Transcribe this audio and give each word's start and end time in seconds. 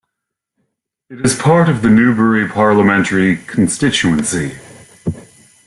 It 1.11 1.23
is 1.23 1.35
part 1.35 1.69
of 1.69 1.83
the 1.83 1.87
Newbury 1.91 2.49
parliamentary 2.49 3.37
constituency. 3.37 4.53